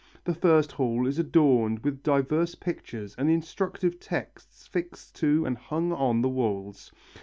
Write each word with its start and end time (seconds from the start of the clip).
The 0.23 0.33
first 0.33 0.71
hall 0.71 1.05
is 1.05 1.19
adorned 1.19 1.83
with 1.83 2.01
diverse 2.01 2.55
pictures 2.55 3.13
and 3.19 3.29
instructive 3.29 3.99
texts 3.99 4.65
fixed 4.65 5.13
to 5.17 5.45
and 5.45 5.55
hung 5.55 5.91
on 5.93 6.23
the 6.23 6.27
walls. 6.29 6.91